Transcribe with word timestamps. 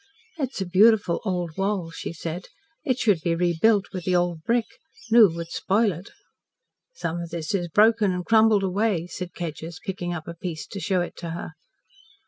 "It's 0.39 0.59
a 0.59 0.65
beautiful 0.65 1.21
old 1.25 1.55
wall," 1.59 1.91
she 1.91 2.11
said. 2.11 2.45
"It 2.83 2.97
should 2.97 3.21
be 3.21 3.35
rebuilt 3.35 3.85
with 3.93 4.03
the 4.05 4.15
old 4.15 4.41
brick. 4.41 4.65
New 5.11 5.29
would 5.35 5.51
spoil 5.51 5.91
it." 5.91 6.09
"Some 6.95 7.21
of 7.21 7.29
this 7.29 7.53
is 7.53 7.67
broken 7.67 8.11
and 8.11 8.25
crumbled 8.25 8.63
away," 8.63 9.05
said 9.05 9.33
Kedgers, 9.35 9.75
picking 9.85 10.11
up 10.11 10.27
a 10.27 10.33
piece 10.33 10.65
to 10.65 10.79
show 10.79 11.01
it 11.01 11.15
to 11.17 11.29
her. 11.29 11.51